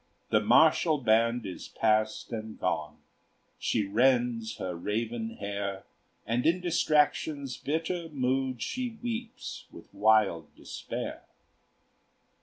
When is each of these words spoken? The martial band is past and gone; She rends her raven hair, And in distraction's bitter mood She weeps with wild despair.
The 0.31 0.39
martial 0.39 0.97
band 0.97 1.45
is 1.45 1.67
past 1.67 2.31
and 2.31 2.59
gone; 2.59 2.97
She 3.59 3.85
rends 3.85 4.57
her 4.57 4.73
raven 4.75 5.35
hair, 5.37 5.83
And 6.25 6.43
in 6.47 6.59
distraction's 6.59 7.55
bitter 7.55 8.09
mood 8.09 8.63
She 8.63 8.97
weeps 9.03 9.67
with 9.71 9.93
wild 9.93 10.55
despair. 10.55 11.21